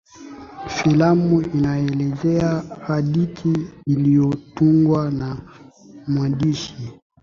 [0.67, 5.37] filamu inaelezea hadithi iliyotungwa na
[6.07, 6.75] mwandishi